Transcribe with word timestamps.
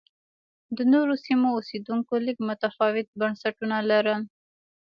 د 0.77 0.79
نورو 0.93 1.13
سیمو 1.25 1.47
اوسېدونکو 1.57 2.13
لږ 2.25 2.37
متفاوت 2.49 3.07
بنسټونه 3.19 3.77
لرل 3.89 4.21